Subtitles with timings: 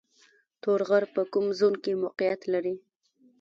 [0.61, 2.75] تور غر په کوم زون کې موقعیت لري؟